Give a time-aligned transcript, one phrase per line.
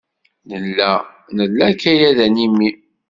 [0.49, 0.91] Nella
[1.41, 2.69] nla akayad animi.